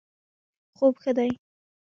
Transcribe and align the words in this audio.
خوب 0.75 0.93
ښه 1.01 1.11
دی 1.17 1.31